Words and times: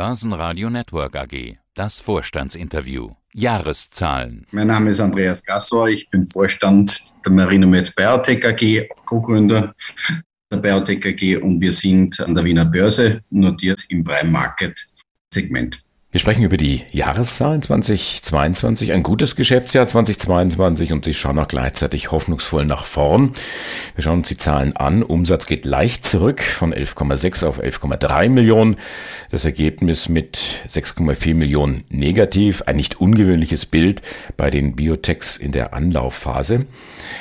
Börsenradio 0.00 0.70
Network 0.70 1.14
AG. 1.14 1.58
Das 1.74 2.00
Vorstandsinterview. 2.00 3.10
Jahreszahlen. 3.34 4.46
Mein 4.50 4.68
Name 4.68 4.92
ist 4.92 5.00
Andreas 5.00 5.44
Gassor. 5.44 5.88
Ich 5.88 6.08
bin 6.08 6.26
Vorstand 6.26 7.04
der 7.22 7.30
Marinomed 7.30 7.94
Biotech 7.94 8.42
AG, 8.46 8.88
Co-Gründer 9.04 9.74
der 10.50 10.56
Biotech 10.56 11.04
AG 11.04 11.42
und 11.42 11.60
wir 11.60 11.74
sind 11.74 12.18
an 12.18 12.34
der 12.34 12.44
Wiener 12.44 12.64
Börse 12.64 13.20
notiert 13.28 13.84
im 13.90 14.02
Prime 14.02 14.30
Market 14.30 14.82
Segment. 15.34 15.82
Wir 16.12 16.18
sprechen 16.18 16.42
über 16.42 16.56
die 16.56 16.82
Jahreszahlen 16.90 17.62
2022, 17.62 18.92
ein 18.92 19.04
gutes 19.04 19.36
Geschäftsjahr 19.36 19.86
2022 19.86 20.92
und 20.92 21.04
Sie 21.04 21.14
schauen 21.14 21.38
auch 21.38 21.46
gleichzeitig 21.46 22.10
hoffnungsvoll 22.10 22.64
nach 22.64 22.84
vorn. 22.84 23.32
Wir 23.94 24.02
schauen 24.02 24.18
uns 24.18 24.26
die 24.26 24.36
Zahlen 24.36 24.76
an. 24.76 25.04
Umsatz 25.04 25.46
geht 25.46 25.64
leicht 25.64 26.04
zurück 26.04 26.42
von 26.42 26.74
11,6 26.74 27.46
auf 27.46 27.62
11,3 27.62 28.28
Millionen. 28.28 28.74
Das 29.30 29.44
Ergebnis 29.44 30.08
mit 30.08 30.40
6,4 30.68 31.36
Millionen 31.36 31.84
negativ. 31.90 32.62
Ein 32.62 32.74
nicht 32.74 33.00
ungewöhnliches 33.00 33.66
Bild 33.66 34.02
bei 34.36 34.50
den 34.50 34.74
Biotechs 34.74 35.36
in 35.36 35.52
der 35.52 35.74
Anlaufphase. 35.74 36.66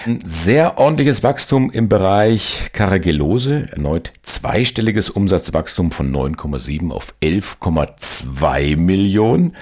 Ein 0.08 0.20
sehr 0.26 0.80
ordentliches 0.80 1.22
Wachstum 1.22 1.70
im 1.70 1.90
Bereich 1.90 2.72
Caragellose. 2.74 3.68
Erneut 3.72 4.14
zweistelliges 4.24 5.12
Umsatzwachstum 5.12 5.92
von 5.92 6.12
9,7 6.12 6.90
auf 6.90 7.14
11,2 7.22 8.79
Millionen. 8.80 9.56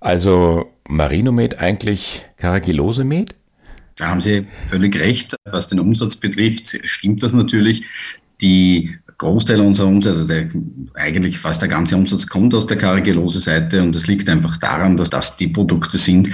Also 0.00 0.70
Marinomed 0.88 1.58
eigentlich 1.58 2.24
Caragillose-Med? 2.36 3.34
Da 3.96 4.08
haben 4.08 4.20
Sie 4.20 4.46
völlig 4.66 4.98
recht. 4.98 5.36
Was 5.44 5.68
den 5.68 5.80
Umsatz 5.80 6.16
betrifft, 6.16 6.78
stimmt 6.84 7.22
das 7.22 7.32
natürlich. 7.32 7.84
Die 8.40 8.96
Großteil 9.18 9.60
unserer 9.60 9.86
Umsätze, 9.86 10.14
also 10.14 10.26
der, 10.26 10.50
eigentlich 10.94 11.38
fast 11.38 11.62
der 11.62 11.68
ganze 11.68 11.96
Umsatz 11.96 12.26
kommt 12.26 12.54
aus 12.54 12.66
der 12.66 12.76
Caragellose-Seite 12.76 13.82
und 13.82 13.94
das 13.94 14.08
liegt 14.08 14.28
einfach 14.28 14.56
daran, 14.56 14.96
dass 14.96 15.10
das 15.10 15.36
die 15.36 15.48
Produkte 15.48 15.98
sind, 15.98 16.30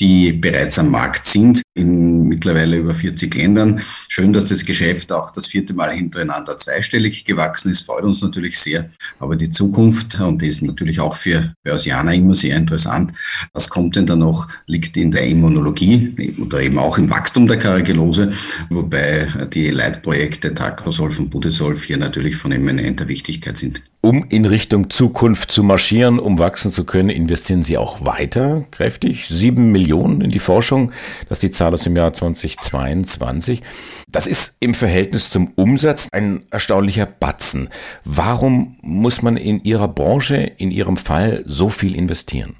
die 0.00 0.32
bereits 0.32 0.78
am 0.78 0.90
Markt 0.90 1.26
sind 1.26 1.62
in 1.74 2.24
mittlerweile 2.24 2.78
über 2.78 2.94
40 2.94 3.34
Ländern. 3.34 3.80
Schön, 4.08 4.32
dass 4.32 4.46
das 4.46 4.64
Geschäft 4.64 5.12
auch 5.12 5.30
das 5.30 5.46
vierte 5.46 5.74
Mal 5.74 5.92
hintereinander 5.92 6.56
zweistellig 6.56 7.24
gewachsen 7.24 7.70
ist, 7.70 7.82
freut 7.82 8.04
uns 8.04 8.22
natürlich 8.22 8.58
sehr. 8.58 8.90
Aber 9.18 9.36
die 9.36 9.50
Zukunft, 9.50 10.18
und 10.18 10.40
die 10.40 10.46
ist 10.46 10.62
natürlich 10.62 11.00
auch 11.00 11.14
für 11.14 11.52
Börsianer 11.62 12.14
immer 12.14 12.34
sehr 12.34 12.56
interessant, 12.56 13.12
was 13.52 13.68
kommt 13.68 13.96
denn 13.96 14.06
da 14.06 14.16
noch, 14.16 14.48
liegt 14.66 14.96
in 14.96 15.10
der 15.10 15.26
Immunologie 15.26 16.34
oder 16.40 16.60
eben 16.62 16.78
auch 16.78 16.96
im 16.96 17.10
Wachstum 17.10 17.46
der 17.46 17.58
Caragellose, 17.58 18.32
wobei 18.70 19.26
die 19.52 19.68
Leitprojekte 19.68 20.54
Tacrosolf 20.54 21.18
und 21.18 21.30
Budesolf 21.30 21.84
hier 21.84 21.98
natürlich 21.98 22.36
von 22.36 22.52
eminenter 22.52 23.08
Wichtigkeit 23.08 23.58
sind. 23.58 23.82
Um 24.02 24.24
in 24.30 24.46
Richtung 24.46 24.88
Zukunft 24.88 25.52
zu 25.52 25.62
marschieren, 25.62 26.18
um 26.18 26.38
wachsen 26.38 26.70
zu 26.70 26.84
können, 26.84 27.10
investieren 27.10 27.62
Sie 27.62 27.76
auch 27.76 28.02
weiter 28.02 28.64
kräftig. 28.70 29.28
Sieben 29.28 29.72
Millionen 29.72 30.22
in 30.22 30.30
die 30.30 30.38
Forschung, 30.38 30.90
das 31.28 31.36
ist 31.36 31.42
die 31.42 31.50
Zahl 31.50 31.74
aus 31.74 31.82
dem 31.82 31.94
Jahr 31.94 32.14
2022. 32.14 33.62
Das 34.08 34.26
ist 34.26 34.56
im 34.60 34.72
Verhältnis 34.72 35.28
zum 35.28 35.52
Umsatz 35.54 36.08
ein 36.12 36.42
erstaunlicher 36.50 37.04
Batzen. 37.04 37.68
Warum 38.02 38.78
muss 38.80 39.20
man 39.20 39.36
in 39.36 39.62
Ihrer 39.64 39.88
Branche, 39.88 40.36
in 40.36 40.70
Ihrem 40.70 40.96
Fall, 40.96 41.44
so 41.46 41.68
viel 41.68 41.94
investieren? 41.94 42.56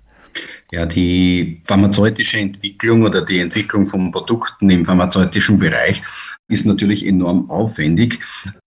Ja, 0.71 0.85
die 0.85 1.63
pharmazeutische 1.65 2.39
Entwicklung 2.39 3.03
oder 3.03 3.23
die 3.23 3.41
Entwicklung 3.41 3.87
von 3.87 4.13
Produkten 4.13 4.69
im 4.69 4.85
pharmazeutischen 4.85 5.59
Bereich 5.59 6.03
ist 6.49 6.67
natürlich 6.67 7.07
enorm 7.07 7.51
aufwendig, 7.51 8.21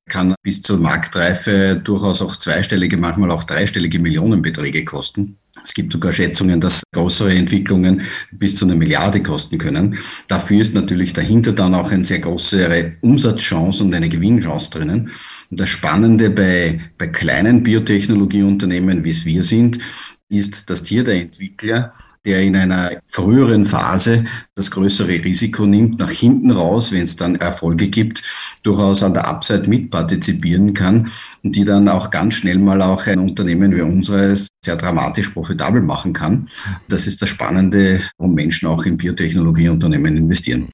kann 0.08 0.36
bis 0.44 0.62
zur 0.62 0.80
Marktreife 0.80 1.80
durchaus 1.82 2.22
auch 2.22 2.36
zweistellige, 2.36 2.98
manchmal 2.98 3.32
auch 3.32 3.44
dreistellige 3.44 4.00
Millionenbeträge 4.00 4.84
kosten. 4.84 5.38
Es 5.62 5.74
gibt 5.74 5.94
sogar 5.94 6.12
Schätzungen, 6.12 6.60
dass 6.60 6.82
größere 6.94 7.34
Entwicklungen 7.34 8.02
bis 8.32 8.58
zu 8.58 8.66
einer 8.66 8.76
Milliarde 8.76 9.22
kosten 9.22 9.58
können. 9.58 9.98
Dafür 10.28 10.62
ist 10.62 10.74
natürlich 10.74 11.14
dahinter 11.14 11.54
dann 11.54 11.76
auch 11.76 11.92
eine 11.92 12.04
sehr 12.04 12.20
große 12.20 12.94
Umsatzchance 13.02 13.84
und 13.84 13.94
eine 13.94 14.10
Gewinnchance 14.10 14.72
drinnen. 14.72 15.12
Und 15.50 15.60
das 15.60 15.70
Spannende 15.70 16.32
bei, 16.32 16.82
bei 16.98 17.08
kleinen 17.08 17.64
Biotechnologieunternehmen, 17.64 19.06
wie 19.06 19.12
es 19.12 19.26
wir 19.26 19.44
sind, 19.44 19.80
ist, 20.28 20.70
dass 20.70 20.86
hier 20.86 21.04
der 21.04 21.22
Entwickler, 21.22 21.94
der 22.26 22.42
in 22.42 22.56
einer 22.56 23.02
früheren 23.06 23.66
Phase 23.66 24.24
das 24.56 24.72
größere 24.72 25.10
Risiko 25.10 25.66
nimmt, 25.66 26.00
nach 26.00 26.10
hinten 26.10 26.52
raus, 26.52 26.92
wenn 26.92 27.04
es 27.04 27.16
dann 27.16 27.36
Erfolge 27.36 27.88
gibt, 27.90 28.24
durchaus 28.64 29.04
an 29.04 29.14
der 29.14 29.28
Upside 29.28 29.68
mitpartizipieren 29.68 30.74
kann 30.74 31.10
und 31.44 31.56
die 31.56 31.66
dann 31.66 31.90
auch 31.90 32.12
ganz 32.12 32.36
schnell 32.36 32.60
mal 32.60 32.82
auch 32.82 33.08
ein 33.08 33.20
Unternehmen 33.20 33.76
wie 33.76 33.82
unseres 33.82 34.48
sehr 34.64 34.78
dramatisch 34.78 35.30
profitabel 35.30 35.82
machen 35.82 36.14
kann. 36.14 36.48
Das 36.88 37.08
ist 37.08 37.22
das 37.22 37.30
Spannende, 37.30 38.02
warum 38.18 38.34
Menschen 38.34 38.68
auch 38.68 38.86
in 38.86 38.98
Biotechnologieunternehmen 38.98 40.16
investieren 40.16 40.70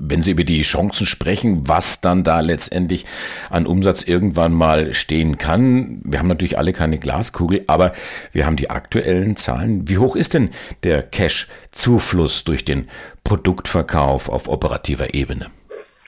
wenn 0.00 0.22
Sie 0.22 0.30
über 0.32 0.44
die 0.44 0.62
Chancen 0.62 1.06
sprechen, 1.06 1.68
was 1.68 2.00
dann 2.00 2.24
da 2.24 2.40
letztendlich 2.40 3.06
an 3.50 3.66
Umsatz 3.66 4.02
irgendwann 4.02 4.52
mal 4.52 4.94
stehen 4.94 5.38
kann. 5.38 6.00
Wir 6.04 6.18
haben 6.18 6.28
natürlich 6.28 6.58
alle 6.58 6.72
keine 6.72 6.98
Glaskugel, 6.98 7.64
aber 7.66 7.92
wir 8.32 8.46
haben 8.46 8.56
die 8.56 8.70
aktuellen 8.70 9.36
Zahlen. 9.36 9.88
Wie 9.88 9.98
hoch 9.98 10.16
ist 10.16 10.34
denn 10.34 10.50
der 10.82 11.02
Cash-Zufluss 11.02 12.44
durch 12.44 12.64
den 12.64 12.88
Produktverkauf 13.24 14.28
auf 14.28 14.48
operativer 14.48 15.14
Ebene? 15.14 15.46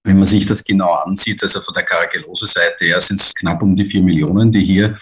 Wenn 0.04 0.16
man 0.16 0.26
sich 0.26 0.46
das 0.46 0.64
genau 0.64 0.92
ansieht, 0.94 1.42
also 1.42 1.60
von 1.60 1.74
der 1.74 1.84
Caragellose-Seite 1.84 2.86
her 2.86 3.00
sind 3.00 3.20
es 3.20 3.32
knapp 3.34 3.62
um 3.62 3.76
die 3.76 3.84
vier 3.84 4.02
Millionen, 4.02 4.50
die 4.50 4.62
hier 4.62 4.96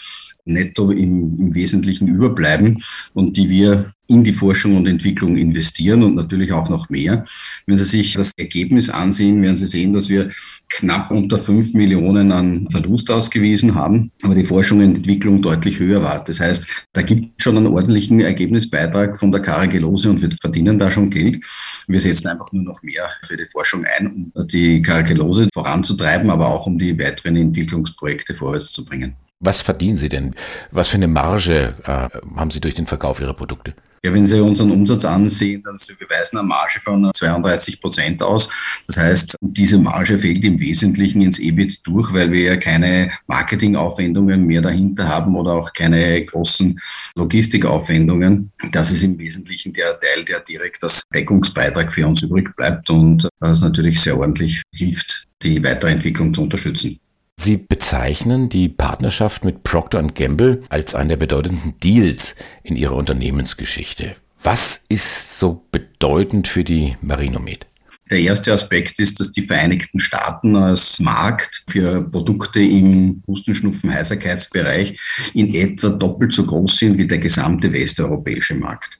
netto 0.45 0.91
im, 0.91 1.39
im 1.39 1.55
Wesentlichen 1.55 2.09
überbleiben 2.09 2.83
und 3.15 3.37
die 3.37 3.49
wir 3.49 3.93
in 4.11 4.25
die 4.25 4.33
Forschung 4.33 4.77
und 4.77 4.87
Entwicklung 4.87 5.37
investieren 5.37 6.03
und 6.03 6.15
natürlich 6.15 6.53
auch 6.53 6.69
noch 6.69 6.91
mehr. 6.91 7.25
Wenn 7.67 7.77
Sie 7.77 7.85
sich 7.85 8.15
das 8.15 8.33
Ergebnis 8.37 8.91
ansehen, 8.91 9.41
werden 9.43 9.57
Sie 9.57 9.67
sehen, 9.67 9.93
dass 9.93 10.09
wir 10.09 10.31
knapp 10.69 11.11
unter 11.11 11.39
fünf 11.39 11.75
Millionen 11.75 12.33
an 12.33 12.69
Verlust 12.71 13.11
ausgewiesen 13.11 13.75
haben, 13.75 14.13
aber 14.23 14.35
die 14.35 14.45
Forschung 14.45 14.79
und 14.79 14.97
Entwicklung 14.97 15.43
deutlich 15.43 15.79
höher 15.79 16.03
war. 16.03 16.23
Das 16.25 16.41
heißt, 16.41 16.67
da 16.93 17.03
gibt 17.03 17.35
es 17.39 17.45
schon 17.45 17.57
einen 17.57 17.67
ordentlichen 17.67 18.21
Ergebnisbeitrag 18.21 19.19
von 19.19 19.33
der 19.33 19.43
Karagelose 19.43 20.11
und 20.11 20.23
wir 20.23 20.31
verdienen 20.41 20.79
da 20.79 20.91
schon 20.91 21.11
Geld. 21.11 21.41
Wir 21.87 22.01
setzen 22.01 22.29
einfach 22.29 22.53
nur 22.53 22.63
noch 22.63 22.83
mehr 22.83 23.09
für 23.27 23.37
die 23.37 23.47
Forschung 23.47 23.85
ein, 23.99 24.31
um 24.35 24.47
die 24.47 24.81
Karagelose 24.81 25.49
voranzutreiben, 25.53 26.31
aber 26.31 26.49
auch 26.49 26.67
um 26.67 26.79
die 26.79 26.97
weiteren 26.99 27.37
Entwicklungsprojekte 27.37 28.35
vorwärts 28.35 28.73
zu 28.73 28.85
bringen. 28.85 29.17
Was 29.41 29.63
verdienen 29.63 29.97
Sie 29.97 30.09
denn? 30.11 30.35
Was 30.71 30.89
für 30.89 30.97
eine 30.97 31.09
Marge 31.09 31.75
äh, 31.85 32.09
haben 32.37 32.51
Sie 32.51 32.61
durch 32.61 32.75
den 32.75 32.87
Verkauf 32.87 33.21
Ihrer 33.21 33.35
Produkte? 33.35 33.75
Ja, 34.03 34.15
wenn 34.15 34.27
Sie 34.27 34.41
unseren 34.41 34.71
Umsatz 34.71 35.05
ansehen, 35.05 35.63
dann 35.63 35.77
Sie 35.77 35.93
beweisen 35.95 36.39
eine 36.39 36.49
Marge 36.49 36.81
von 36.81 37.11
32 37.15 37.83
Prozent 37.83 38.23
aus. 38.23 38.49
Das 38.87 38.97
heißt, 38.97 39.37
diese 39.43 39.77
Marge 39.77 40.19
fällt 40.19 40.43
im 40.43 40.59
Wesentlichen 40.59 41.21
ins 41.21 41.39
EBIT 41.39 41.87
durch, 41.87 42.11
weil 42.15 42.33
wir 42.33 42.41
ja 42.41 42.57
keine 42.57 43.11
Marketingaufwendungen 43.27 44.47
mehr 44.47 44.63
dahinter 44.63 45.07
haben 45.07 45.37
oder 45.37 45.53
auch 45.53 45.71
keine 45.75 46.25
großen 46.25 46.81
Logistikaufwendungen. 47.15 48.51
Das 48.73 48.91
ist 48.91 49.03
im 49.03 49.19
Wesentlichen 49.19 49.75
der 49.75 50.01
Teil, 50.01 50.25
der 50.25 50.41
direkt 50.41 50.83
als 50.83 51.03
Deckungsbeitrag 51.13 51.93
für 51.93 52.07
uns 52.07 52.23
übrig 52.23 52.57
bleibt 52.57 52.89
und 52.89 53.29
das 53.39 53.61
natürlich 53.61 54.01
sehr 54.01 54.19
ordentlich 54.19 54.63
hilft, 54.75 55.27
die 55.43 55.63
Weiterentwicklung 55.63 56.33
zu 56.33 56.43
unterstützen. 56.43 56.99
Sie 57.43 57.57
bezeichnen 57.57 58.51
die 58.51 58.69
Partnerschaft 58.69 59.47
mit 59.47 59.63
Procter 59.63 60.03
Gamble 60.03 60.61
als 60.69 60.95
einen 60.95 61.09
der 61.09 61.17
bedeutendsten 61.17 61.73
Deals 61.83 62.37
in 62.63 62.77
Ihrer 62.77 62.95
Unternehmensgeschichte. 62.95 64.15
Was 64.43 64.85
ist 64.91 65.39
so 65.39 65.65
bedeutend 65.73 66.49
für 66.49 66.65
die 66.65 66.99
Marinomed? 67.01 67.67
Der 68.11 68.21
erste 68.21 68.53
Aspekt 68.53 69.01
ist, 69.01 69.21
dass 69.21 69.33
die 69.33 69.47
Vereinigten 69.47 70.01
Staaten 70.01 70.55
als 70.55 71.01
Markt 71.01 71.65
für 71.71 72.03
Produkte 72.03 72.61
im 72.61 73.23
Hustenschnupfen-Heiserkeitsbereich 73.27 75.01
in 75.33 75.55
etwa 75.55 75.89
doppelt 75.89 76.35
so 76.35 76.45
groß 76.45 76.77
sind 76.77 76.99
wie 76.99 77.07
der 77.07 77.19
gesamte 77.19 77.73
westeuropäische 77.73 78.55
Markt. 78.55 78.99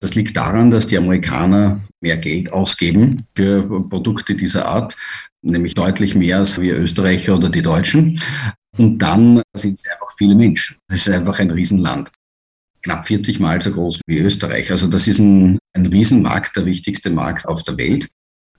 Das 0.00 0.14
liegt 0.14 0.36
daran, 0.36 0.70
dass 0.70 0.86
die 0.86 0.98
Amerikaner 0.98 1.80
mehr 2.00 2.16
Geld 2.16 2.52
ausgeben 2.52 3.26
für 3.36 3.88
Produkte 3.88 4.34
dieser 4.34 4.66
Art, 4.66 4.96
nämlich 5.42 5.74
deutlich 5.74 6.14
mehr 6.14 6.38
als 6.38 6.60
wir 6.60 6.76
Österreicher 6.76 7.36
oder 7.36 7.48
die 7.48 7.62
Deutschen. 7.62 8.20
Und 8.76 8.98
dann 8.98 9.40
sind 9.54 9.78
es 9.78 9.86
einfach 9.88 10.12
viele 10.16 10.34
Menschen. 10.34 10.76
Es 10.88 11.06
ist 11.06 11.14
einfach 11.14 11.38
ein 11.38 11.50
Riesenland. 11.50 12.10
Knapp 12.82 13.06
40 13.06 13.40
Mal 13.40 13.62
so 13.62 13.70
groß 13.70 14.00
wie 14.06 14.18
Österreich. 14.18 14.70
Also 14.70 14.88
das 14.88 15.06
ist 15.06 15.20
ein, 15.20 15.58
ein 15.74 15.86
Riesenmarkt, 15.86 16.56
der 16.56 16.66
wichtigste 16.66 17.10
Markt 17.10 17.46
auf 17.46 17.62
der 17.62 17.78
Welt. 17.78 18.08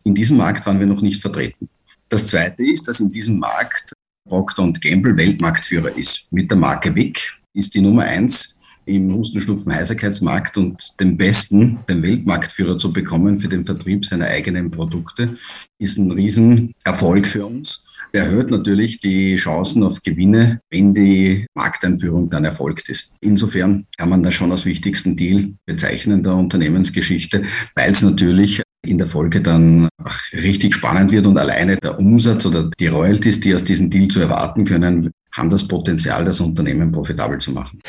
In 0.04 0.16
diesem 0.16 0.38
Markt 0.38 0.66
waren 0.66 0.80
wir 0.80 0.88
noch 0.88 1.02
nicht 1.02 1.22
vertreten. 1.22 1.70
Das 2.10 2.28
Zweite 2.28 2.66
ist, 2.66 2.88
dass 2.88 3.00
in 3.00 3.12
diesem 3.12 3.40
Markt 3.40 3.94
Procter 4.28 4.72
Gamble 4.72 5.18
Weltmarktführer 5.18 5.96
ist. 5.96 6.32
Mit 6.32 6.50
der 6.50 6.58
Marke 6.58 6.96
Wick 6.96 7.40
ist 7.54 7.74
die 7.76 7.82
Nummer 7.82 8.04
eins 8.04 8.58
im 8.86 9.14
Hustenschnupfen-Heiserkeitsmarkt 9.14 10.58
und 10.58 11.00
den 11.00 11.18
besten, 11.18 11.80
den 11.90 12.04
Weltmarktführer 12.04 12.78
zu 12.78 12.94
bekommen 12.94 13.40
für 13.40 13.50
den 13.50 13.66
Vertrieb 13.66 14.06
seiner 14.06 14.28
eigenen 14.28 14.72
Produkte, 14.72 15.36
ist 15.80 15.98
ein 15.98 16.12
Riesenerfolg 16.12 17.26
für 17.26 17.46
uns. 17.46 17.86
erhöht 18.12 18.50
natürlich 18.50 19.00
die 19.00 19.36
Chancen 19.36 19.84
auf 19.84 20.02
Gewinne, 20.02 20.62
wenn 20.70 20.94
die 20.94 21.46
Markteinführung 21.54 22.30
dann 22.30 22.46
erfolgt 22.46 22.88
ist. 22.90 23.12
Insofern 23.20 23.86
kann 23.98 24.10
man 24.10 24.24
das 24.24 24.34
schon 24.34 24.52
als 24.52 24.66
wichtigsten 24.66 25.16
Deal 25.18 25.54
bezeichnen 25.66 26.24
der 26.24 26.36
Unternehmensgeschichte, 26.36 27.44
weil 27.76 27.92
es 27.92 28.02
natürlich 28.02 28.62
in 28.86 28.98
der 28.98 29.08
Folge 29.08 29.42
dann 29.42 29.90
richtig 30.34 30.76
spannend 30.76 31.12
wird 31.12 31.28
und 31.28 31.38
alleine 31.38 31.78
der 31.78 32.00
Umsatz 32.00 32.46
oder 32.46 32.70
die 32.80 32.88
Royalties, 32.88 33.40
die 33.40 33.56
aus 33.56 33.64
diesem 33.64 33.90
Deal 33.90 34.08
zu 34.08 34.20
erwarten 34.20 34.64
können, 34.66 35.12
haben 35.32 35.50
das 35.50 35.68
Potenzial, 35.68 36.24
das 36.24 36.40
Unternehmen 36.40 36.92
profitabel 36.92 37.40
zu 37.40 37.52
machen. 37.52 37.82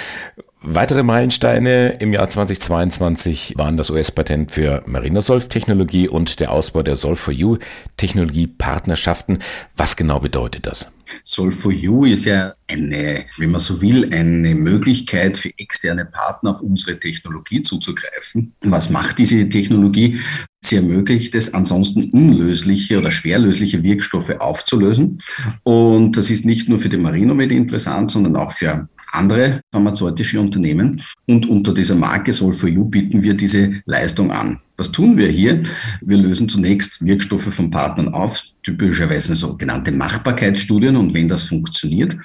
Weitere 0.62 1.02
Meilensteine 1.02 1.98
im 2.00 2.14
Jahr 2.14 2.30
2022 2.30 3.52
waren 3.56 3.76
das 3.76 3.90
US-Patent 3.90 4.52
für 4.52 4.82
Marinosolf-Technologie 4.86 6.08
und 6.08 6.40
der 6.40 6.50
Ausbau 6.50 6.82
der 6.82 6.96
Solv4U-Technologie-Partnerschaften. 6.96 9.40
Was 9.76 9.96
genau 9.96 10.18
bedeutet 10.18 10.66
das? 10.66 10.86
Solv4U 11.24 12.10
ist 12.10 12.24
ja 12.24 12.54
eine, 12.68 13.26
wenn 13.36 13.50
man 13.50 13.60
so 13.60 13.82
will, 13.82 14.12
eine 14.12 14.54
Möglichkeit 14.54 15.36
für 15.36 15.50
externe 15.58 16.06
Partner 16.06 16.52
auf 16.52 16.62
unsere 16.62 16.98
Technologie 16.98 17.60
zuzugreifen. 17.62 18.54
Was 18.62 18.90
macht 18.90 19.18
diese 19.18 19.48
Technologie? 19.48 20.18
Sie 20.64 20.76
ermöglicht 20.76 21.34
es, 21.34 21.52
ansonsten 21.54 22.10
unlösliche 22.10 22.98
oder 22.98 23.12
schwerlösliche 23.12 23.82
Wirkstoffe 23.84 24.34
aufzulösen. 24.40 25.22
Und 25.62 26.16
das 26.16 26.30
ist 26.30 26.44
nicht 26.44 26.68
nur 26.68 26.78
für 26.78 26.88
die 26.88 26.96
Marinomed 26.96 27.52
interessant, 27.52 28.10
sondern 28.10 28.36
auch 28.36 28.52
für 28.52 28.88
andere 29.16 29.60
pharmazeutische 29.72 30.40
Unternehmen. 30.40 31.02
Und 31.26 31.48
unter 31.48 31.72
dieser 31.72 31.94
Marke 31.94 32.32
Sol4U 32.32 32.88
bieten 32.88 33.22
wir 33.22 33.34
diese 33.34 33.80
Leistung 33.86 34.30
an. 34.30 34.60
Was 34.76 34.92
tun 34.92 35.16
wir 35.16 35.28
hier? 35.28 35.62
Wir 36.00 36.16
lösen 36.18 36.48
zunächst 36.48 37.04
Wirkstoffe 37.04 37.52
von 37.52 37.70
Partnern 37.70 38.12
auf, 38.12 38.42
typischerweise 38.62 39.34
sogenannte 39.34 39.92
Machbarkeitsstudien. 39.92 40.96
Und 40.96 41.14
wenn 41.14 41.28
das 41.28 41.44
funktioniert, 41.44 42.16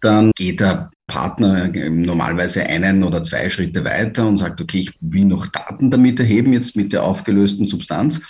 dann 0.00 0.30
geht 0.36 0.60
der 0.60 0.90
Partner 1.06 1.68
normalerweise 1.68 2.66
einen 2.66 3.04
oder 3.04 3.22
zwei 3.22 3.48
Schritte 3.48 3.84
weiter 3.84 4.26
und 4.26 4.38
sagt, 4.38 4.60
okay, 4.60 4.78
ich 4.78 4.92
will 5.00 5.26
noch 5.26 5.46
Daten 5.46 5.90
damit 5.90 6.20
erheben, 6.20 6.52
jetzt 6.52 6.76
mit 6.76 6.92
der 6.92 7.04
aufgelösten 7.04 7.66
Substanz. 7.66 8.20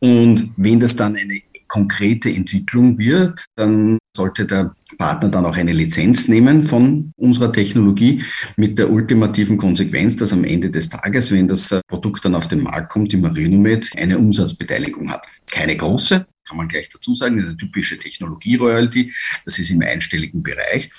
Und 0.00 0.52
wenn 0.56 0.80
das 0.80 0.96
dann 0.96 1.16
eine 1.16 1.40
konkrete 1.72 2.28
Entwicklung 2.28 2.98
wird, 2.98 3.46
dann 3.56 3.96
sollte 4.14 4.44
der 4.44 4.74
Partner 4.98 5.30
dann 5.30 5.46
auch 5.46 5.56
eine 5.56 5.72
Lizenz 5.72 6.28
nehmen 6.28 6.66
von 6.66 7.14
unserer 7.16 7.50
Technologie 7.50 8.22
mit 8.56 8.78
der 8.78 8.90
ultimativen 8.90 9.56
Konsequenz, 9.56 10.14
dass 10.16 10.34
am 10.34 10.44
Ende 10.44 10.68
des 10.68 10.90
Tages, 10.90 11.32
wenn 11.32 11.48
das 11.48 11.74
Produkt 11.88 12.26
dann 12.26 12.34
auf 12.34 12.46
den 12.46 12.62
Markt 12.62 12.90
kommt, 12.90 13.10
die 13.12 13.16
Marinomed 13.16 13.90
eine 13.96 14.18
Umsatzbeteiligung 14.18 15.10
hat. 15.10 15.26
Keine 15.50 15.74
große, 15.74 16.26
kann 16.46 16.56
man 16.58 16.68
gleich 16.68 16.90
dazu 16.90 17.14
sagen, 17.14 17.40
eine 17.40 17.56
typische 17.56 17.98
Technologie-Royalty, 17.98 19.10
das 19.46 19.58
ist 19.58 19.70
im 19.70 19.80
einstelligen 19.80 20.42
Bereich. 20.42 20.90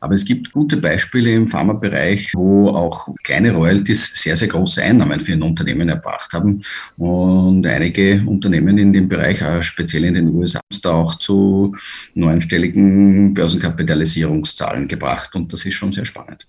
Aber 0.00 0.14
es 0.14 0.24
gibt 0.24 0.52
gute 0.52 0.76
Beispiele 0.76 1.32
im 1.32 1.48
Pharmabereich, 1.48 2.32
wo 2.34 2.68
auch 2.68 3.08
kleine 3.22 3.52
Royalties 3.52 4.12
sehr, 4.14 4.36
sehr 4.36 4.48
große 4.48 4.82
Einnahmen 4.82 5.20
für 5.20 5.32
ein 5.32 5.42
Unternehmen 5.42 5.88
erbracht 5.88 6.32
haben. 6.32 6.62
Und 6.96 7.66
einige 7.66 8.22
Unternehmen 8.26 8.78
in 8.78 8.92
dem 8.92 9.08
Bereich, 9.08 9.42
speziell 9.64 10.04
in 10.04 10.14
den 10.14 10.28
USA, 10.28 10.58
haben 10.58 10.66
es 10.70 10.80
da 10.80 10.92
auch 10.92 11.14
zu 11.16 11.74
neunstelligen 12.14 13.34
Börsenkapitalisierungszahlen 13.34 14.88
gebracht. 14.88 15.34
Und 15.34 15.52
das 15.52 15.64
ist 15.64 15.74
schon 15.74 15.92
sehr 15.92 16.04
spannend. 16.04 16.46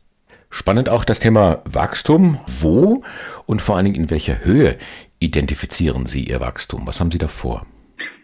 Spannend 0.51 0.89
auch 0.89 1.05
das 1.05 1.19
Thema 1.19 1.61
Wachstum. 1.65 2.39
Wo 2.59 3.03
und 3.45 3.61
vor 3.61 3.77
allen 3.77 3.85
Dingen 3.85 4.03
in 4.03 4.09
welcher 4.09 4.43
Höhe 4.43 4.77
identifizieren 5.19 6.05
Sie 6.05 6.23
Ihr 6.23 6.39
Wachstum? 6.39 6.87
Was 6.87 6.99
haben 6.99 7.11
Sie 7.11 7.17
da 7.17 7.27
vor? 7.27 7.65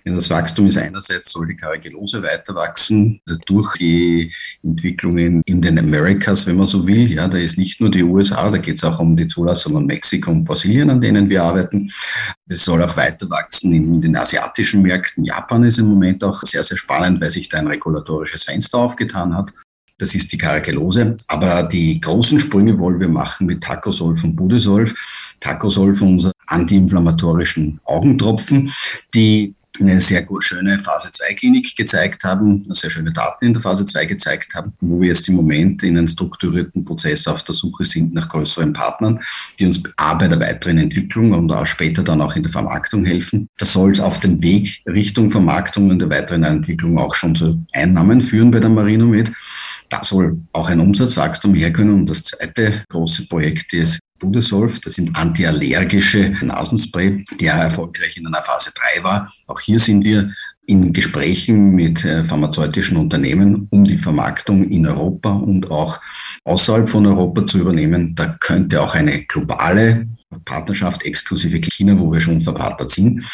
Das 0.04 0.30
Wachstum 0.30 0.68
ist 0.68 0.78
einerseits, 0.78 1.32
soll 1.32 1.48
die 1.48 1.56
Karagellose 1.56 2.22
weiter 2.22 2.54
wachsen, 2.54 3.20
also 3.28 3.40
durch 3.48 3.78
die 3.78 4.32
Entwicklungen 4.64 5.42
in 5.46 5.62
den 5.62 5.80
Americas, 5.80 6.46
wenn 6.46 6.58
man 6.58 6.68
so 6.68 6.86
will. 6.86 7.12
Ja, 7.12 7.28
da 7.28 7.40
ist 7.40 7.58
nicht 7.58 7.82
nur 7.82 7.90
die 7.90 8.04
USA, 8.04 8.50
da 8.52 8.58
geht 8.58 8.76
es 8.76 8.84
auch 8.84 9.00
um 9.00 9.16
die 9.16 9.26
Zulassung 9.26 9.76
an 9.78 9.88
Mexiko 9.88 10.30
und 10.30 10.44
Brasilien, 10.44 10.92
an 10.92 11.02
denen 11.02 11.28
wir 11.28 11.44
arbeiten. 11.44 11.92
Das 12.46 12.64
soll 12.64 12.84
auch 12.84 12.96
weiter 12.96 13.28
wachsen 13.30 13.74
in 13.74 14.00
den 14.00 14.16
asiatischen 14.16 14.84
Märkten. 14.84 15.26
Japan 15.26 15.64
ist 15.64 15.80
im 15.80 15.88
Moment 15.88 16.24
auch 16.24 16.40
sehr, 16.44 16.64
sehr 16.64 16.78
spannend, 16.78 17.20
weil 17.20 17.32
sich 17.32 17.50
da 17.50 17.58
ein 17.58 17.68
regulatorisches 17.68 18.44
Fenster 18.44 18.78
aufgetan 18.78 19.36
hat. 19.36 19.52
Das 19.98 20.14
ist 20.14 20.32
die 20.32 20.38
Karagellose. 20.38 21.16
Aber 21.28 21.64
die 21.64 22.00
großen 22.00 22.40
Sprünge 22.40 22.78
wollen 22.78 23.00
wir 23.00 23.10
machen 23.10 23.48
mit 23.48 23.64
Tacosolf 23.64 24.24
und 24.24 24.36
Budesolf. 24.36 24.94
Tacosolf, 25.40 26.02
unser 26.02 26.32
antiinflammatorischen 26.48 27.80
Augentropfen, 27.86 28.72
die 29.14 29.56
eine 29.80 30.00
sehr 30.02 30.26
schöne 30.40 30.80
Phase 30.80 31.12
2 31.12 31.34
Klinik 31.34 31.76
gezeigt 31.76 32.24
haben, 32.24 32.66
sehr 32.70 32.90
schöne 32.90 33.12
Daten 33.12 33.46
in 33.46 33.54
der 33.54 33.62
Phase 33.62 33.86
2 33.86 34.06
gezeigt 34.06 34.56
haben, 34.56 34.74
wo 34.82 35.02
wir 35.02 35.10
jetzt 35.10 35.28
im 35.28 35.36
Moment 35.36 35.84
in 35.84 35.98
einem 35.98 36.08
strukturierten 36.08 36.84
Prozess 36.84 37.28
auf 37.28 37.44
der 37.44 37.56
Suche 37.56 37.86
sind 37.86 38.14
nach 38.14 38.30
größeren 38.30 38.74
Partnern, 38.74 39.20
die 39.60 39.66
uns 39.66 39.82
A 39.98 40.14
bei 40.14 40.28
der 40.28 40.40
weiteren 40.40 40.78
Entwicklung 40.78 41.34
und 41.34 41.52
auch 41.52 41.66
später 41.66 42.04
dann 42.04 42.22
auch 42.22 42.36
in 42.36 42.44
der 42.44 42.52
Vermarktung 42.52 43.06
helfen. 43.06 43.50
Das 43.58 43.74
soll 43.74 43.92
es 43.92 44.00
auf 44.00 44.20
dem 44.20 44.42
Weg 44.42 44.82
Richtung 44.88 45.30
Vermarktung 45.30 45.90
und 45.90 46.00
der 46.00 46.10
weiteren 46.10 46.44
Entwicklung 46.44 46.98
auch 46.98 47.16
schon 47.16 47.36
zu 47.36 47.64
Einnahmen 47.74 48.22
führen 48.22 48.52
bei 48.52 48.60
der 48.60 48.70
Marinomed. 48.70 49.32
Da 49.96 50.04
soll 50.04 50.42
auch 50.52 50.70
ein 50.70 50.82
Umsatzwachstum 50.82 51.56
herkommen. 51.56 51.94
Und 51.94 52.10
das 52.10 52.24
zweite 52.24 52.84
große 52.90 53.28
Projekt 53.28 53.74
ist 53.74 54.00
Budesolf, 54.20 54.80
das 54.82 54.96
sind 54.96 55.16
antiallergische 55.16 56.34
Nasenspray, 56.42 57.26
der 57.40 57.54
erfolgreich 57.54 58.18
in 58.18 58.28
einer 58.28 58.44
Phase 58.44 58.72
3 58.98 59.04
war. 59.04 59.32
Auch 59.48 59.60
hier 59.60 59.80
sind 59.80 60.04
wir 60.04 60.32
in 60.68 60.92
Gesprächen 60.92 61.72
mit 61.72 62.04
äh, 62.04 62.26
pharmazeutischen 62.26 62.98
Unternehmen, 62.98 63.68
um 63.72 63.84
die 63.84 63.98
Vermarktung 63.98 64.68
in 64.70 64.88
Europa 64.88 65.32
und 65.32 65.70
auch 65.72 66.02
außerhalb 66.44 66.90
von 66.90 67.06
Europa 67.06 67.46
zu 67.46 67.60
übernehmen. 67.60 68.16
Da 68.16 68.36
könnte 68.40 68.82
auch 68.82 68.96
eine 68.96 69.24
globale 69.24 70.08
Partnerschaft 70.44 71.04
exklusive 71.04 71.60
China, 71.60 72.00
wo 72.00 72.12
wir 72.12 72.22
schon 72.22 72.42
verpartnert 72.42 72.90
sind, 72.90 73.26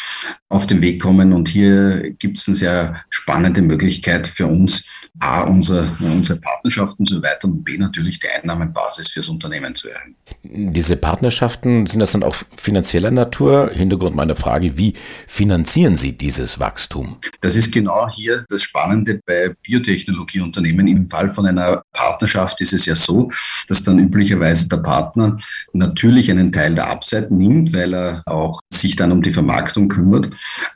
auf 0.48 0.66
den 0.66 0.80
Weg 0.80 1.02
kommen. 1.02 1.32
Und 1.32 1.48
hier 1.48 2.12
gibt 2.18 2.38
es 2.38 2.46
eine 2.48 2.56
sehr 2.56 3.04
spannende 3.10 3.62
Möglichkeit 3.62 4.28
für 4.28 4.46
uns, 4.46 4.84
A, 5.20 5.42
unsere, 5.42 5.86
unsere 6.00 6.38
Partnerschaften 6.40 7.04
zu 7.04 7.16
erweitern 7.16 7.52
und 7.52 7.64
B, 7.64 7.76
natürlich 7.76 8.18
die 8.18 8.28
Einnahmenbasis 8.28 9.08
fürs 9.08 9.28
Unternehmen 9.28 9.74
zu 9.74 9.88
erhöhen. 9.88 10.16
Diese 10.42 10.96
Partnerschaften, 10.96 11.86
sind 11.86 12.00
das 12.00 12.12
dann 12.12 12.22
auch 12.22 12.34
finanzieller 12.56 13.10
Natur? 13.10 13.70
Hintergrund 13.72 14.16
meiner 14.16 14.36
Frage, 14.36 14.78
wie 14.78 14.94
finanzieren 15.26 15.96
Sie 15.96 16.16
dieses 16.16 16.58
Wachstum? 16.58 17.16
Das 17.40 17.56
ist 17.56 17.72
genau 17.72 18.08
hier 18.10 18.44
das 18.48 18.62
Spannende 18.62 19.20
bei 19.26 19.54
Biotechnologieunternehmen. 19.62 20.88
Im 20.88 21.06
Fall 21.06 21.30
von 21.30 21.46
einer 21.46 21.82
Partnerschaft 21.92 22.60
ist 22.60 22.72
es 22.72 22.86
ja 22.86 22.94
so, 22.94 23.30
dass 23.68 23.82
dann 23.82 23.98
üblicherweise 23.98 24.68
der 24.68 24.78
Partner 24.78 25.36
natürlich 25.72 26.30
einen 26.30 26.52
Teil 26.52 26.74
der 26.74 26.88
Upside 26.92 27.34
nimmt, 27.34 27.72
weil 27.72 27.94
er 27.94 28.22
auch 28.26 28.60
sich 28.72 28.96
dann 28.96 29.12
um 29.12 29.22
die 29.22 29.32
Vermarktung 29.32 29.88
kümmert, 29.88 30.30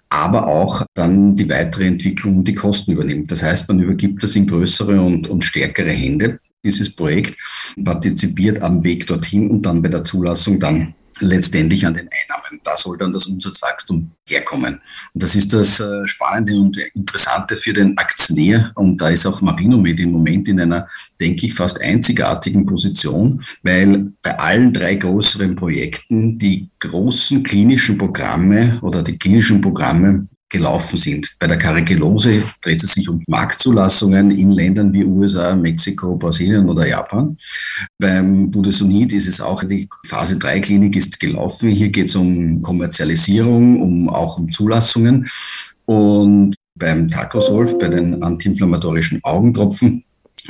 aber 0.08 0.46
auch 0.46 0.85
dann 0.94 1.37
die 1.37 1.49
weitere 1.49 1.87
Entwicklung 1.87 2.38
und 2.38 2.49
die 2.49 2.54
Kosten 2.54 2.92
übernimmt. 2.92 3.30
Das 3.30 3.42
heißt, 3.42 3.68
man 3.68 3.80
übergibt 3.80 4.23
das 4.23 4.35
in 4.35 4.46
größere 4.46 5.00
und, 5.00 5.28
und 5.28 5.44
stärkere 5.44 5.90
Hände, 5.90 6.40
dieses 6.64 6.94
Projekt, 6.94 7.37
partizipiert 7.85 8.62
am 8.62 8.82
Weg 8.82 9.06
dorthin 9.06 9.50
und 9.50 9.62
dann 9.62 9.82
bei 9.82 9.88
der 9.88 10.04
Zulassung 10.04 10.58
dann 10.58 10.94
letztendlich 11.20 11.87
an 11.87 11.94
den 11.94 12.08
Einnahmen. 12.08 12.61
Da 12.64 12.76
soll 12.76 12.99
dann 12.99 13.12
das 13.12 13.26
Umsatzwachstum 13.26 14.11
herkommen. 14.28 14.80
Und 15.14 15.23
das 15.23 15.35
ist 15.35 15.52
das 15.52 15.80
äh, 15.80 16.06
Spannende 16.06 16.54
und 16.56 16.76
Interessante 16.94 17.56
für 17.56 17.73
den 17.73 17.96
Aktionär. 17.96 18.73
Und 18.75 19.00
da 19.00 19.08
ist 19.08 19.26
auch 19.26 19.40
Marinomed 19.40 20.00
im 20.00 20.12
Moment 20.12 20.49
in 20.49 20.61
einer, 20.61 20.88
denke 21.20 21.46
ich, 21.46 21.54
fast 21.54 21.80
einzigartigen 21.80 22.66
Position, 22.66 23.42
weil 23.62 24.12
bei 24.23 24.38
allen 24.38 24.73
drei 24.73 24.94
größeren 24.94 25.56
Projekten 25.56 26.38
die 26.38 26.70
großen 26.80 27.42
klinischen 27.42 27.99
Programme 27.99 28.78
oder 28.82 29.02
die 29.02 29.18
klinischen 29.18 29.61
Programme 29.61 30.28
gelaufen 30.56 30.96
sind. 30.96 31.36
Bei 31.38 31.46
der 31.46 31.58
Carigellose 31.58 32.42
dreht 32.62 32.82
es 32.82 32.92
sich 32.92 33.08
um 33.08 33.22
Marktzulassungen 33.26 34.30
in 34.30 34.52
Ländern 34.52 34.92
wie 34.92 35.04
USA, 35.04 35.54
Mexiko, 35.54 36.16
Brasilien 36.16 36.68
oder 36.68 36.86
Japan. 36.86 37.36
Beim 37.98 38.50
Budesonid 38.50 39.12
ist 39.12 39.28
es 39.28 39.40
auch, 39.40 39.62
die 39.64 39.88
Phase 40.06 40.38
3 40.38 40.60
Klinik 40.60 40.96
ist 40.96 41.20
gelaufen. 41.20 41.70
Hier 41.70 41.90
geht 41.90 42.06
es 42.06 42.14
um 42.14 42.62
Kommerzialisierung, 42.62 43.82
um, 43.82 44.08
auch 44.08 44.38
um 44.38 44.50
Zulassungen. 44.50 45.28
Und 45.84 46.54
beim 46.75 47.08
Tacosolf, 47.08 47.78
bei 47.78 47.88
den 47.88 48.22
antiinflammatorischen 48.22 49.22
Augentropfen, 49.22 50.02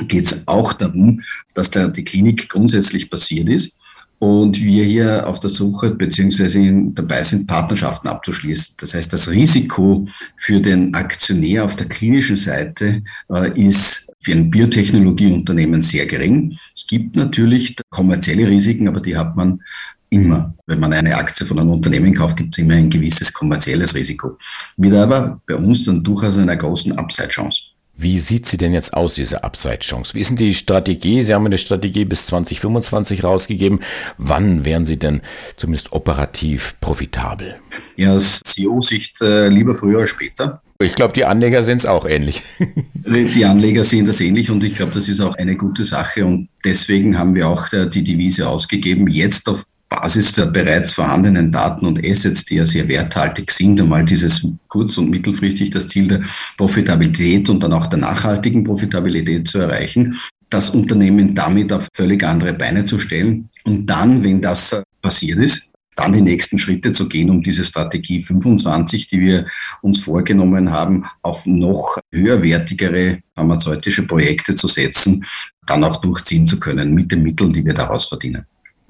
geht 0.07 0.25
es 0.25 0.47
auch 0.47 0.73
darum, 0.73 1.21
dass 1.53 1.71
da 1.71 1.87
die 1.87 2.03
Klinik 2.03 2.49
grundsätzlich 2.49 3.09
passiert 3.09 3.49
ist 3.49 3.77
und 4.19 4.61
wir 4.61 4.83
hier 4.83 5.27
auf 5.27 5.39
der 5.39 5.49
Suche 5.49 5.91
beziehungsweise 5.91 6.59
dabei 6.93 7.23
sind, 7.23 7.47
Partnerschaften 7.47 8.07
abzuschließen. 8.07 8.75
Das 8.79 8.93
heißt, 8.93 9.13
das 9.13 9.29
Risiko 9.29 10.07
für 10.35 10.59
den 10.59 10.93
Aktionär 10.95 11.63
auf 11.63 11.75
der 11.75 11.87
klinischen 11.87 12.35
Seite 12.35 13.03
äh, 13.31 13.51
ist 13.59 14.07
für 14.19 14.31
ein 14.31 14.49
Biotechnologieunternehmen 14.49 15.81
sehr 15.81 16.05
gering. 16.07 16.57
Es 16.75 16.87
gibt 16.87 17.15
natürlich 17.15 17.75
kommerzielle 17.89 18.47
Risiken, 18.47 18.87
aber 18.87 19.01
die 19.01 19.15
hat 19.15 19.35
man 19.37 19.61
immer. 20.09 20.53
Wenn 20.65 20.79
man 20.79 20.93
eine 20.93 21.15
Aktie 21.15 21.45
von 21.45 21.59
einem 21.59 21.71
Unternehmen 21.71 22.13
kauft, 22.13 22.37
gibt 22.37 22.53
es 22.53 22.57
immer 22.57 22.75
ein 22.75 22.89
gewisses 22.89 23.31
kommerzielles 23.31 23.93
Risiko. 23.93 24.37
Wieder 24.77 25.03
aber 25.03 25.41
bei 25.45 25.55
uns 25.55 25.85
dann 25.85 26.03
durchaus 26.03 26.37
einer 26.37 26.55
großen 26.55 26.97
Upside-Chance. 26.97 27.61
Wie 27.99 28.19
sieht 28.19 28.45
sie 28.45 28.57
denn 28.57 28.73
jetzt 28.73 28.93
aus, 28.93 29.15
diese 29.15 29.43
Upside-Chance? 29.43 30.13
Wie 30.13 30.19
ist 30.19 30.29
denn 30.29 30.37
die 30.37 30.53
Strategie? 30.53 31.23
Sie 31.23 31.33
haben 31.33 31.47
eine 31.47 31.57
Strategie 31.57 32.05
bis 32.05 32.27
2025 32.27 33.23
rausgegeben. 33.23 33.79
Wann 34.19 34.65
wären 34.65 34.85
Sie 34.85 34.99
denn 34.99 35.21
zumindest 35.55 35.93
operativ 35.93 36.75
profitabel? 36.79 37.55
Ja, 37.95 38.13
aus 38.13 38.39
CEO-Sicht 38.45 39.19
äh, 39.23 39.47
lieber 39.49 39.73
früher 39.73 40.01
als 40.01 40.11
später. 40.11 40.61
Ich 40.79 40.93
glaube, 40.93 41.13
die 41.13 41.25
Anleger 41.25 41.63
sind 41.63 41.79
es 41.79 41.85
auch 41.87 42.05
ähnlich. 42.05 42.43
die 42.93 43.45
Anleger 43.45 43.83
sehen 43.83 44.05
das 44.05 44.21
ähnlich 44.21 44.51
und 44.51 44.63
ich 44.63 44.75
glaube, 44.75 44.91
das 44.91 45.09
ist 45.09 45.19
auch 45.19 45.35
eine 45.35 45.57
gute 45.57 45.83
Sache 45.83 46.23
und 46.23 46.49
deswegen 46.63 47.17
haben 47.17 47.33
wir 47.33 47.49
auch 47.49 47.73
äh, 47.73 47.89
die 47.89 48.03
Devise 48.03 48.47
ausgegeben, 48.47 49.07
jetzt 49.07 49.49
auf 49.49 49.63
Basis 49.99 50.33
der 50.33 50.45
bereits 50.45 50.91
vorhandenen 50.91 51.51
Daten 51.51 51.85
und 51.85 52.05
Assets, 52.05 52.45
die 52.45 52.55
ja 52.55 52.65
sehr 52.65 52.87
werthaltig 52.87 53.51
sind, 53.51 53.81
einmal 53.81 54.05
dieses 54.05 54.47
kurz- 54.67 54.97
und 54.97 55.09
mittelfristig 55.09 55.71
das 55.71 55.87
Ziel 55.87 56.07
der 56.07 56.21
Profitabilität 56.55 57.49
und 57.49 57.63
dann 57.63 57.73
auch 57.73 57.87
der 57.87 57.99
nachhaltigen 57.99 58.63
Profitabilität 58.63 59.47
zu 59.47 59.57
erreichen, 59.57 60.15
das 60.49 60.69
Unternehmen 60.69 61.33
damit 61.33 61.73
auf 61.73 61.87
völlig 61.93 62.23
andere 62.23 62.53
Beine 62.53 62.85
zu 62.85 62.99
stellen 62.99 63.49
und 63.65 63.87
dann, 63.87 64.23
wenn 64.23 64.39
das 64.39 64.79
passiert 65.01 65.39
ist, 65.39 65.71
dann 65.95 66.13
die 66.13 66.21
nächsten 66.21 66.59
Schritte 66.59 66.91
zu 66.91 67.09
gehen, 67.09 67.31
um 67.31 67.41
diese 67.41 67.63
Strategie 67.63 68.21
25, 68.21 69.07
die 69.07 69.19
wir 69.19 69.47
uns 69.81 69.97
vorgenommen 69.99 70.71
haben, 70.71 71.05
auf 71.23 71.47
noch 71.47 71.97
höherwertigere 72.13 73.17
pharmazeutische 73.35 74.05
Projekte 74.05 74.53
zu 74.53 74.67
setzen, 74.67 75.25
dann 75.65 75.83
auch 75.83 75.97
durchziehen 75.97 76.45
zu 76.45 76.59
können 76.59 76.93
mit 76.93 77.11
den 77.11 77.23
Mitteln, 77.23 77.49
die 77.49 77.65
wir 77.65 77.73
daraus 77.73 78.05
verdienen. 78.05 78.45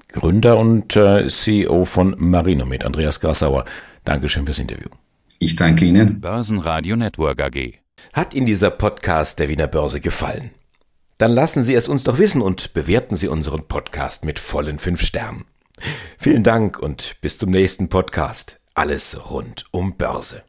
Gründer 0.08 0.58
und 0.58 0.96
äh, 0.96 1.28
CEO 1.28 1.84
von 1.84 2.14
Marino 2.18 2.64
mit 2.64 2.84
Andreas 2.84 3.20
Grassauer. 3.20 3.64
Dankeschön 4.04 4.46
fürs 4.46 4.58
Interview. 4.58 4.88
Ich 5.38 5.54
danke 5.54 5.84
Ihnen. 5.84 6.20
Börsenradio 6.20 6.96
Network 6.96 7.40
AG. 7.40 7.74
Hat 8.12 8.34
Ihnen 8.34 8.46
dieser 8.46 8.70
Podcast 8.70 9.38
der 9.38 9.48
Wiener 9.48 9.68
Börse 9.68 10.00
gefallen? 10.00 10.50
Dann 11.18 11.32
lassen 11.32 11.62
Sie 11.62 11.74
es 11.74 11.88
uns 11.88 12.04
doch 12.04 12.18
wissen 12.18 12.42
und 12.42 12.72
bewerten 12.74 13.16
Sie 13.16 13.28
unseren 13.28 13.66
Podcast 13.68 14.24
mit 14.24 14.38
vollen 14.38 14.78
fünf 14.78 15.02
Sternen. 15.02 15.44
Vielen 16.18 16.42
Dank 16.42 16.78
und 16.78 17.16
bis 17.20 17.38
zum 17.38 17.50
nächsten 17.50 17.88
Podcast. 17.88 18.58
Alles 18.74 19.30
rund 19.30 19.66
um 19.72 19.96
Börse. 19.96 20.42